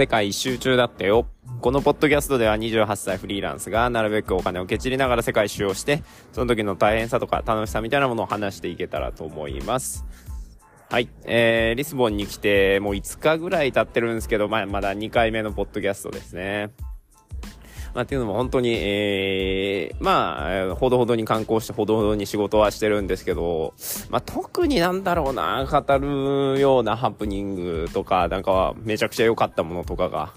[0.00, 1.26] 世界一周中だったよ。
[1.60, 6.02] このポッドキャストでは28歳フリーランスがなるべくお金をけちりながら世界一周をして、
[6.32, 10.06] その時の大変さとか楽しさみたいなものを話していけたらと思います。
[10.88, 11.10] はい。
[11.26, 16.70] えー、リスボンに来てもう5日ぐらい経ってるんですけど、まあ、まだ2回目のポッドキャストですね。
[17.94, 23.74] まあ、っていうのも本当に、えー、まあ、ほどほどに観光してほどほどに仕事はしてるんですけど、
[24.10, 30.32] まあ、特になんだろうな、語るようなハプニングとか、なんかはめちゃくちゃ良かったものとかが、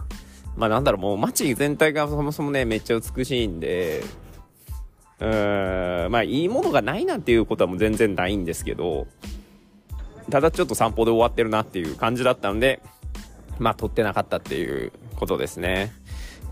[0.56, 4.04] まあなんだろう、もう街全体がそもそもね、めっちゃ美しいんで、
[5.20, 9.08] うーん、まあいいものがないなんていうことはもう全然ないんですけど、
[10.30, 12.82] ただちょっと散歩で終わってるなっていう感じだったんで、
[13.60, 15.92] まあ撮ってなかったっていうことですね。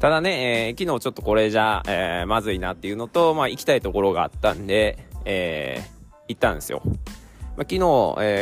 [0.02, 5.90] ただね、えー、昨日ちょっとこれじゃ、えー、まずいなっていうのと、まあ行きたいところがあったんで、えー、
[6.30, 6.82] 行ったんですよ。
[6.84, 6.96] まあ、
[7.60, 7.80] 昨日、え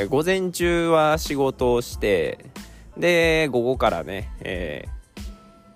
[0.05, 2.45] ー、午前中は仕事をして、
[2.98, 4.86] で、午後からね、え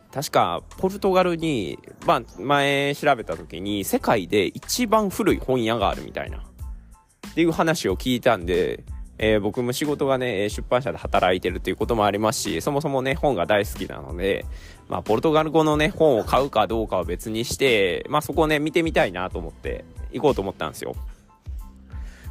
[0.10, 8.86] ー、確か、ポルトガルに、まあ、前調べた時に、世界で一番古い本屋があるみたいな、っていう話を聞いたんで、
[9.18, 14.46] えー、僕も仕事がね、出版社で働いてるっていうこともありますし、そもそもね、本が大好きなので、
[14.90, 20.96] まあ、ポルトガル語のね、本を買うかどうかは別にして、まあ、そこをね、見てみたいなと思って、行こうと思ったんですよ。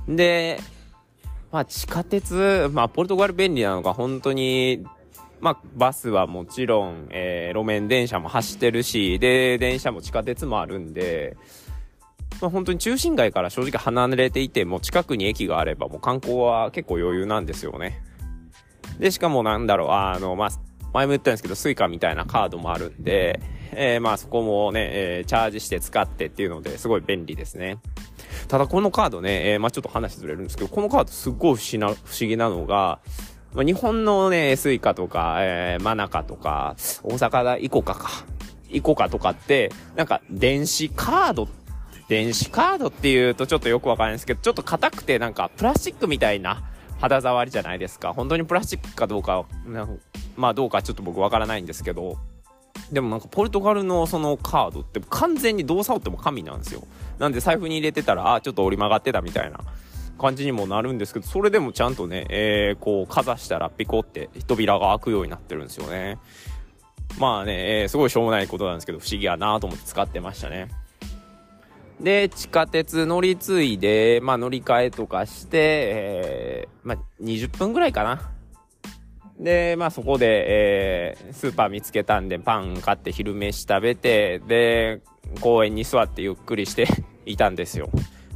[0.08, 0.58] で、
[1.52, 4.84] まあ、地下鉄、まあ、ポルトガル便利なのが本当に、
[5.40, 11.36] まあ、バスはもちろん、えー、路面電車も走ってるし、で、電車も地下鉄もあるんで、
[12.42, 18.02] まあ、本当に中心街から正直離れていても近くに駅があればもう観光は結構余裕なんですよね。
[18.98, 20.48] で、しかもなんだろう、あの、まあ、
[20.92, 27.78] 前も言ったんですけど、 Suicaみたいなカードもあるんで、えー、まあそこもね、えー、チャージして使ってっていうのですごい便利ですね。
[28.48, 32.98] ただこのカードね、えー、まあちょっと話ずれるんですけど、このカードすっごい不思議なのが、
[33.54, 38.10] まあ、日本のね、 Suicaとか、えー、マナカとか、大阪だ、イコカか。
[38.68, 41.61] イコカとかって、なんか電子カードって
[42.12, 46.62] 電子カードっていうとちょっとよくわかんないですけど、ちょっと硬くてなんかプラスチックみたいな
[47.00, 48.12] 肌触りじゃないですか。
[48.12, 49.46] 本当にプラスチックかどうか、
[50.36, 52.18] まあどうかちょっと僕わからないんですけど、
[52.92, 56.82] でもなんかポルトガルのそのカードって完全にどう触っても紙なんですよ。
[57.18, 59.60] なんで財布に入れてたら、あ、ちょっと折り曲がってたみたいな
[60.20, 66.18] 感じにもなるんですけど、それでもちゃんとね、えー、こうかざしたらピコって扉が開くようになってるんですよね。
[67.18, 70.68] まあね、えー、すごいしょうもないことなんですけど、不思議やなと思って使ってましたね。
[72.02, 78.32] で、地下鉄乗り継いで、まあ乗り換えとかして、えー、まあ20分ぐらいかな。
[79.38, 85.00] で、まあそこで、えー、スーパー見つけたんでパン買って昼飯食べて、で、
[85.40, 86.88] 公園に座ってゆっくりして
[87.24, 87.88] いたんですよ。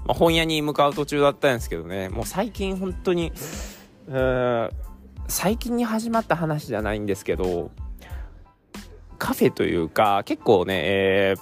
[0.06, 3.32] まあ本屋に向かう途中だったんですけどね、もう最近本当に、
[4.09, 4.71] えー、
[5.26, 7.72] 最近に始まった話じゃないんですけど、
[9.19, 11.41] カフェというか、結構ね、えー、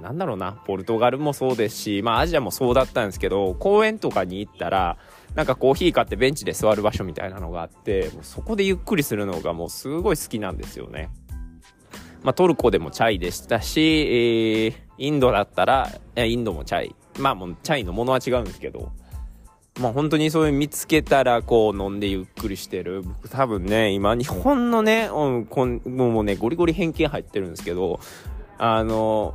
[0.00, 4.96] なんだろうな、ポルトガルもそうですし、まあ、アジアもそうだったんですけど、公園とかに行ったら、
[5.34, 11.10] なんかコーヒー買ってベンチで座る場所みたいなのがあって、もうそこでゆっくりするのがもうすごい好きなんですよね。
[12.22, 16.94] まあ、トルコでもチャイでしたし、えー、インドだったら、インドもチャイ。
[17.18, 18.92] まあもうチャイのものは違うんですけど、
[19.80, 23.02] まあ本当にそういう見つけたらこう飲んでゆっくりしてる。
[23.02, 28.00] 僕多分ね、今日本のね、うん、こんもうね、ゴリゴリ偏見入ってるんですけど、
[28.58, 29.34] あの、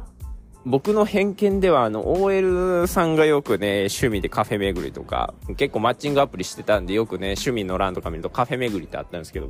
[0.65, 9.49] 僕の偏見では、あの、OL さんがよくね、趣味でカフェ巡りとか、結構マッチングアプリしてたんで、よくね、趣味の欄とか見るとカフェ巡りってあったんですけど、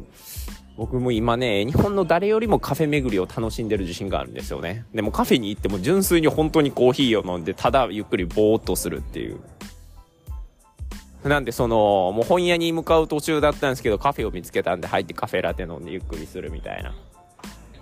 [0.77, 4.85] 僕も今ね、日本の誰よりもカフェ巡りを楽しんでる自信があるんですよね。
[4.93, 9.39] でもカフェに行っても純粋に本当にコーヒーを飲んで、ただゆっくりぼーっとするっていう。
[11.23, 16.93] なんでその、もう本屋に向かう途中だったんですけど、カフェを見つけたんで入ってカフェラテ飲んでゆっくりするみたいな。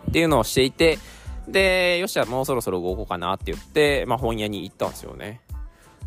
[0.10, 1.00] っていうのをしていて、
[1.48, 5.42] で、よっしゃ、もうそろそろ動こうかなって言って、まあ本屋に行ったんですよね。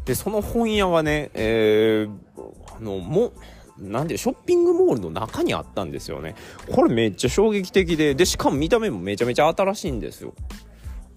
[0.04, 3.32] で、その本屋はね、えー、あの、も、
[3.78, 6.34] なんで、ショッピングモールの中にあったんですよね。
[6.72, 10.32] これめっちゃ衝撃的で、で、しかも見た目もめちゃめちゃ新しいんですよ。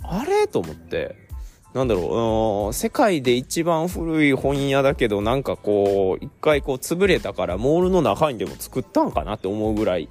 [0.04, 0.48] あれ？
[0.48, 1.16] と思って。
[1.74, 10.10] なんだろう、世界で一番古い本屋だけど、なんかこう、一回こう潰れたからモールの中にでも作ったんかなって思うぐらい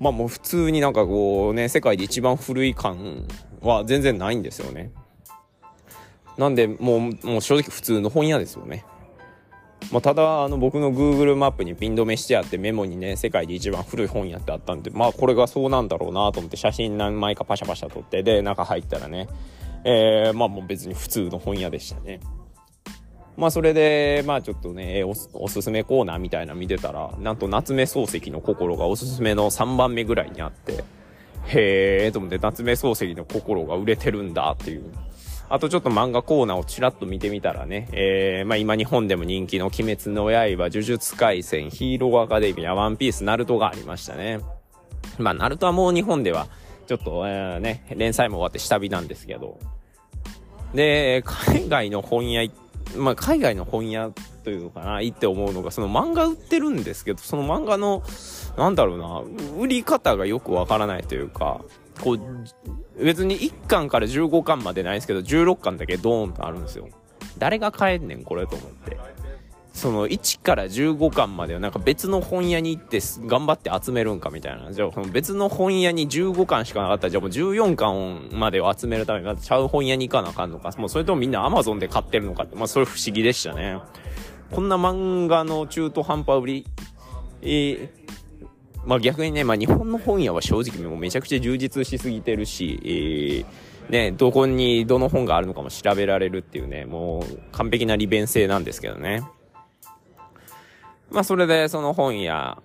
[0.00, 3.24] まあもう普通になんかこうね、世界で一番古い感
[3.60, 4.90] は全然ないんですよね。
[6.38, 8.84] なんで、もう、もう正直普通の本屋ですよね。
[9.92, 19.28] まあ、ただ、あの、僕の Google マップにピン止めしてあってメモにね、世界で一番古い本屋ってあったんで、まあ、これがそうなんだろうなと思って写真何枚かパシャパシャ撮って、で、中入ったらね、
[19.84, 22.20] えー、まあもう別に普通の本屋でしたね。
[23.36, 30.84] まあそれで、まあちょっとね、おおすすめコーナーみたいな見てたら、なんと夏目漱石の心がおすすめの3番目ぐらいにあって、
[31.46, 34.84] へーと思って夏目漱石の心が売れてるんだっていう。
[35.48, 44.38] あとちょっと漫画コーナーをちらっと見てみたらね、えー、まあ今日本でも人気の鬼滅の刃、呪術廻戦、ヒーローアカデミア、ワンピース、ナルトがありましたね。
[45.18, 46.46] まあナルトはもう日本では、
[46.86, 49.58] ちょっと、えー、ね、連載も終わって下火なんですけど。
[50.72, 52.48] で、海外の本屋、
[52.96, 54.10] まあ海外の本屋
[54.44, 58.02] というのかな、いいって思うのが、その漫画売ってるんですけど、その漫画の、
[58.56, 59.22] なんだろうな、
[59.58, 61.60] 売り方がよくわからないというか、
[62.00, 66.88] こう、別に1巻から15巻までないんですけど、16巻だけドーンとあるんですよ。
[67.38, 68.98] 誰が買えんねん、これと思って。
[69.72, 74.72] その1から15巻まではなんか別の本屋に行って頑張って集めるんかみたいな。
[74.72, 80.72] じゃあその別の本屋に15巻しかなかったら、じゃあもう14巻までを集めるためにまたちゃう本屋に行かなあかんのか。
[80.76, 82.56] もうそれともみんな Amazon で買ってるのかって。
[82.56, 83.78] まあそれ不思議でしたね。
[84.50, 86.66] こんな漫画の中途半端売り、
[87.42, 87.90] えー、
[88.84, 99.22] まあ逆にね、まあ日本の本屋は正直もうめちゃくちゃ充実しすぎてるし、えー、ね、どこにどの本があるのかも調べられるっていうね、もう完璧な利便性なんですけどね。
[101.10, 102.62] まあそれでその本屋、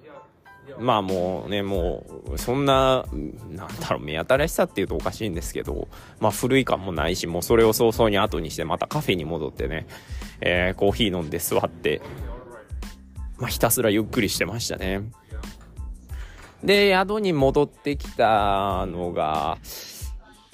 [0.79, 3.05] まあもうね、もう、そんな、
[3.49, 5.87] なんだろう、目新しさって言うとおかしいんですけど、
[6.19, 9.87] まあ古い感もないし、もうそれを早々に後にしてまたカフェに戻ってね、
[10.41, 12.01] えー、コーヒー飲んで座って、
[13.37, 15.03] まあひたすらゆっくりしてましたね。
[16.63, 19.57] で、宿に戻ってきたのが、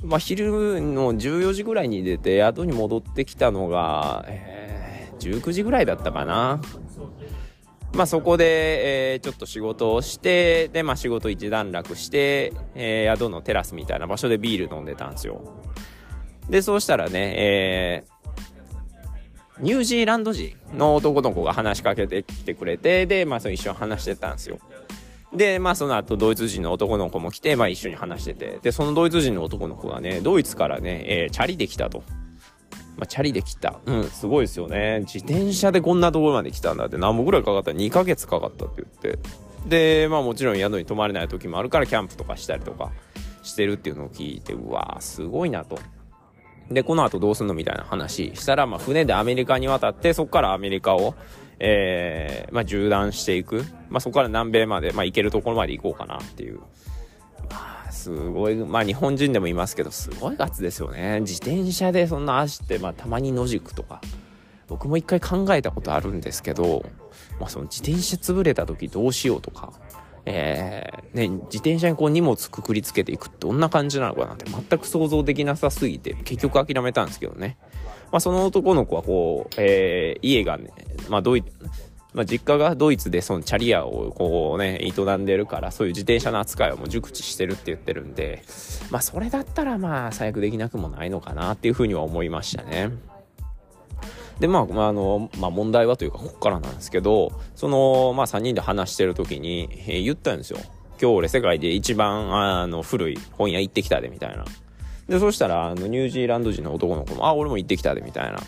[0.03, 6.59] まあ、昼の14時ぐらいに出て、宿に戻ってきたのが、えー、19時ぐらいだったかな。
[7.93, 15.41] まあ、そこで、えー、ちょっと仕事をして、で、まあ、仕事一段落して、えー、宿のテラスみたいな場所でビール飲んでたんですよ。
[16.49, 24.59] で、そうしたらね、えー、ニュージーランド人の男の子が話しかけてきてくれて、で、まあ、その一緒に話してたんですよ。
[25.33, 32.03] で、まあその後ドイツ人の男の子も来て、まあ一緒に話してて、で、そのドイツ人の男の子がね、ドイツからね、えー、チャリで来たと。
[32.97, 33.79] まあ、チャリで来た。
[33.85, 34.99] うん、すごいですよね。
[35.01, 39.19] 自転車でこんなところまで来たんだって何本ぐらいかかった ?2 ヶ月かかったって言って。
[39.67, 42.91] で、まあもちろん宿に泊まれない時もあるからキャンプとかしたりとか
[43.43, 45.79] してるっていうのを聞いて、うわーすごいなと。
[46.69, 51.15] で、この後どうすんのみたいな話したら、まあ船でアメリカに渡って、そこからアメリカを、
[51.63, 53.63] えー、まあ、縦断していく。
[53.89, 56.59] まあ、そこから南米まで、まあ、行けるところまで行こうかなっていう。
[57.91, 61.19] すごい、まあ、日本人でもいますけど、すごいガッツですよね。
[61.21, 64.01] 自転車でそんな足って、まあ、たまに野宿とか。
[64.67, 66.85] 僕も一回考えたことあるんですけど、
[67.41, 69.73] まあ、その自転車潰れた時どうしようとか、
[70.25, 77.57] えー、ね、自転車にこう荷物くくりつけていくってどんな感じなのかなって全く想像できなさすぎて、結局諦めたんですけどね。
[78.13, 80.71] まあ、その男の子はこう、えー、家がね、
[81.09, 81.43] まあ、ドイ
[82.13, 88.43] まあ、実家がドイツでそのチャリ屋をこうね、営んでるから、そういう自転車の扱いはもう熟知してるって言ってるんで、
[88.89, 92.91] まあ、それだったらまあ、最悪できなくもないのかなっていうふうには思いましたね。
[94.41, 100.59] で、まあ、まあ、あの、まあ、問題はというか、ここからなんですけど、その、まあ、3人で話してる時に、えー、言ったんですよ。
[101.01, 104.43] 今日俺世界で一番、あの、古い本屋行ってきたで、みたいな。
[105.07, 108.39] で、そしたら、あの、ニュージーランド人の男の子も、あ、俺も行ってきたで、みたいな。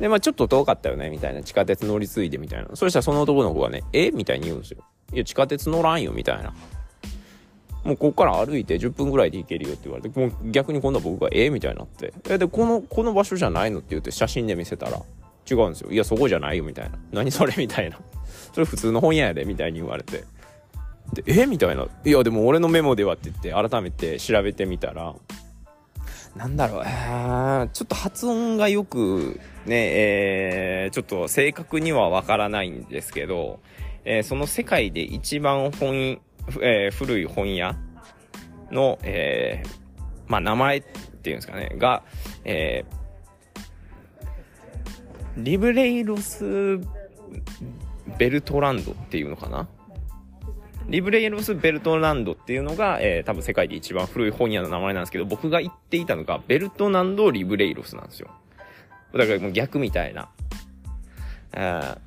[0.00, 1.42] で、まあちょっと遠かったよね、みたいな。
[1.42, 2.68] 地下鉄乗り継いで、みたいな。
[2.74, 4.10] そしたらその男の子がね、え？
[4.10, 4.78] みたいに言うんですよ。
[5.12, 6.52] いや、地下鉄乗らんよ、みたいな。
[7.84, 11.50] もうここから歩いて10分ぐらいで行けるよって言われて、もう逆に今度は僕がえ？
[11.50, 12.12] みたいになって。
[12.28, 15.00] え、で、この、この場所じゃないのって言って写真で見せたら、
[15.50, 15.90] 違うんですよ。
[15.90, 16.98] いや、そこじゃないよ、みたいな。
[17.12, 17.54] 何それ？
[17.56, 17.98] みたいな。
[18.52, 20.24] それ普通の本屋やで、みたいに言われて。
[21.12, 21.46] で、え？
[21.46, 21.86] みたいな。
[22.04, 25.14] いや、でも俺のメモではって言って、改めて調べてみたら、
[26.36, 33.60] なんだろう、えー、ちょっと発音がよく、ね、えー、ちょっと正確にはわからないんですけど、
[34.04, 36.20] えー、その世界で一番本、
[36.60, 37.76] えー、古い本屋
[38.72, 39.68] の、えー、
[40.26, 40.82] まあ名前っ
[41.22, 42.02] ていうんですかね、が、
[42.44, 46.80] えー、リブレイロス・
[48.18, 49.68] ベルトランドっていうのかな？
[50.88, 58.30] リブレイロス・ベルトランドっていうのが、えー、多分世界で一番古い本屋の名前なんですけど、僕が言っていたのが、ベルトナンド・リブレイロスなんですよ。
[59.14, 60.28] だからもう逆みたいな。
[61.56, 61.98] あ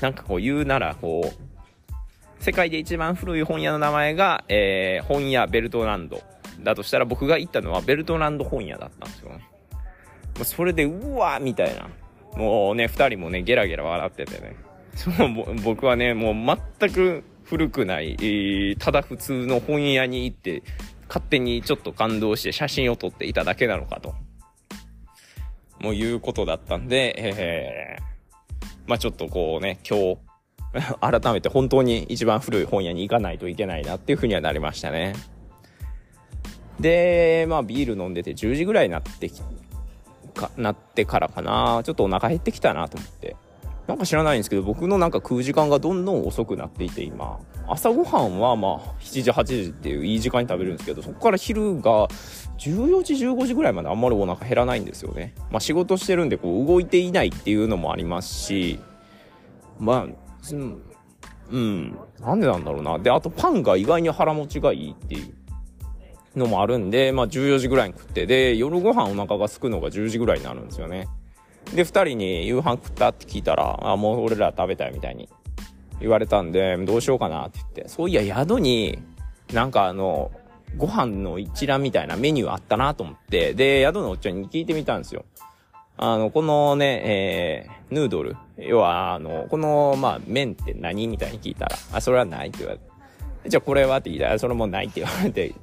[0.00, 6.22] なんかこう言うなら、こう、世界で一番古い本屋の名前が、えー、本屋ベルトランド
[6.62, 9.48] だとしたら僕が行ったのはベルトランド本屋だったんですよね。
[10.36, 11.88] もうそれで、うわーみたいな。
[12.36, 14.56] もうね、二人もね、ゲラゲラ笑っててね。
[14.94, 20.62] そう僕はね、もう全く古くない、えー、ただ普通の本屋に行って、
[21.08, 24.14] 勝手にちょっと感動して写真を撮っていただけなのかと。
[25.80, 30.18] もういうことだったんで、えー、まあちょっとこうね、今日、
[31.00, 35.14] 改めて本当に一番古い本屋に行かないといけないなっていうふうにはなりましたね。
[36.80, 39.40] で、まあビール飲んでて10時ぐらいになってき
[40.34, 43.36] か、なってからかな、ちょっとお腹減ってきたなと思って。
[43.86, 47.38] なんか知らないんですけど、僕のなんか食う時間がどんどん遅くなっていて、今。
[47.66, 52.08] 朝ごはんはまあ、7時、8時っていういい時間に食べるんですけど、そこから昼が
[52.58, 55.34] 14時、15時ぐらいまであんまりお腹減らないんですよね。
[55.50, 58.78] まあ仕事してるんで、こう動いていないっていうのもありますし、
[59.78, 60.54] まあ、
[61.50, 62.98] うん、なんでなんだろうな。
[62.98, 71.06] で、あとパンが意外に腹持ちがいいっていうのもあるんで、まあ14時ぐらいに食って、で、夜ご飯お腹が空くのが10時ぐらいになるんですよね。
[71.72, 75.28] で、二人に夕飯食ったって聞いたら、あ、もう俺ら食べたよみたいに
[76.00, 78.98] 言われたんで、どうしようかなって言って、そういや宿に、
[79.52, 80.30] なんかあの、
[80.76, 85.24] ご飯の一覧みたいなメニューあったなと思って、で、宿のおっちゃんに聞いてみたんですよ。
[85.96, 88.36] あの、このね、えー、ヌードル。
[88.58, 92.84] 要は、あの、この、まあ、麺って何みたいに聞いたら、あ、それはないって言われて。
[93.46, 95.54] じゃあこれはって言ったら、それもないって言われて。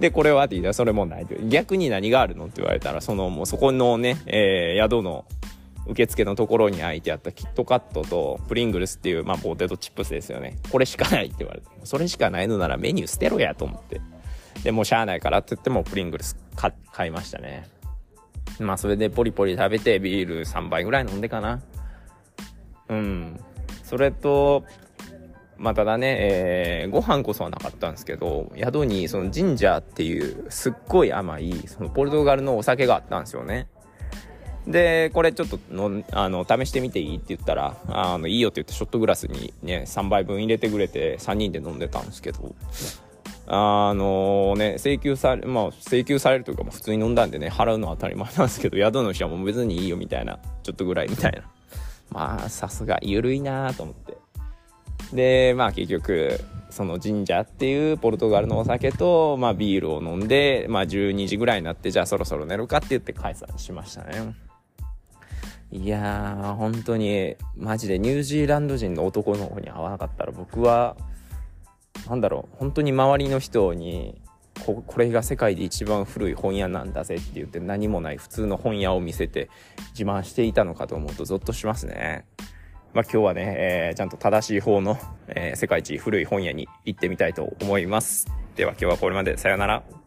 [0.00, 1.26] で、これはって言ったら、それもない。
[1.48, 5.26] 逆に何があるのって言われたら、その、もうそこのね、えー、宿の
[5.86, 10.56] 受付のところに空いてあったキットカットとプリングルスっていう、まあ、ポテトチップスですよね。
[10.70, 11.66] これしかないって言われて。
[11.84, 14.00] それしかないのならメニュー捨てろやと思って。
[14.62, 16.36] で、もうしゃあないからって言ってもプリングルス
[16.92, 17.68] 買いましたね。
[18.58, 21.60] まあそれでポリポリ食べてビール3杯ぐらい飲んでかな。
[22.88, 23.40] うん。
[23.82, 24.64] それと、
[25.60, 33.68] まあただね、えー、ご飯こそはなかったんですけど、宿にそのジンジャーっていうすっごい甘い、そのポルトガルのお酒があったんですよね。
[34.66, 42.54] で、これちょっとの、あの、試してみていいって言ったら、あの、いいよって言ってショットグラスにね、3杯分入れてくれて3人で飲んでたんですけど、
[43.46, 51.42] あのね、請求され、まあ、請求されるというか、普通に飲んだんでね、払うのは当たり前なんですけど、宿の人はもう別にいいよみたいな、ちょっとぐらいみたいな。
[52.10, 54.19] まあ、さすが、ゆるいなと思って。
[55.12, 56.40] で、まあ結局、
[56.70, 64.34] その神社っていうポルトガルのお酒と、まあビールを飲んで、まあ12時ぐらいになって、じゃあそろそろ寝るかって言って解散しましたね。
[65.72, 70.96] いやー、本当に、マジでニュージーランド人の男の子に会わなかったら僕は、
[72.08, 74.20] なんだろう本当に周りの人に
[74.64, 79.48] ここれが世界で一番古い本屋なんだぜって言って何もない普通の本屋を見せて
[79.90, 82.26] 自慢していたのかと思うとゾッとしますね。
[82.92, 88.26] まあ、今日はね、えー、ちゃんと正しい方の、えー、世界一古い本屋に行ってみたいと思います。
[88.56, 89.99] では今日はこれまでさよなら。